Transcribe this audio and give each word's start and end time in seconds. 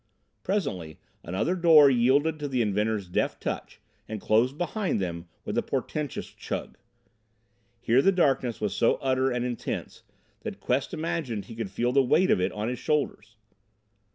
Presently 0.41 0.97
another 1.21 1.53
door 1.53 1.87
yielded 1.87 2.39
to 2.39 2.47
the 2.47 2.63
inventor's 2.63 3.07
deft 3.07 3.39
touch 3.39 3.79
and 4.09 4.19
closed 4.19 4.57
behind 4.57 4.99
them 4.99 5.27
with 5.45 5.55
a 5.59 5.61
portentous 5.61 6.25
chug. 6.33 6.79
Here 7.79 8.01
the 8.01 8.11
darkness 8.11 8.59
was 8.59 8.75
so 8.75 8.95
utter 8.95 9.29
and 9.29 9.45
intense 9.45 10.01
that 10.39 10.59
Quest 10.59 10.91
imagined 10.91 11.45
he 11.45 11.55
could 11.55 11.69
feel 11.69 11.91
the 11.91 12.01
weight 12.01 12.31
of 12.31 12.41
it 12.41 12.51
on 12.51 12.67
his 12.67 12.79
shoulders. 12.79 13.35